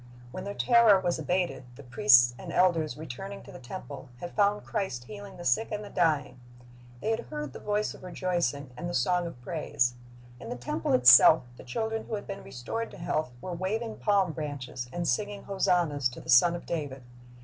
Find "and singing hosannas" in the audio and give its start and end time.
14.91-16.09